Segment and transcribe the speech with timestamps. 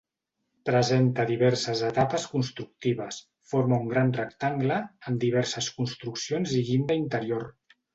[0.69, 3.21] Presenta diverses etapes constructives,
[3.53, 7.51] forma un gran rectangle, amb diverses construccions i llinda interior.